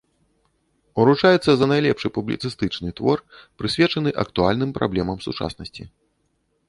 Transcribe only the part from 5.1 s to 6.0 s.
сучаснасці.